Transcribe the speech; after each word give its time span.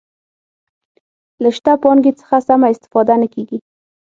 له 1.41 1.49
شته 1.57 1.73
پانګې 1.81 2.11
څخه 2.19 2.37
سمه 2.47 2.67
استفاده 2.73 3.15
نه 3.21 3.27
کیږي. 3.33 3.57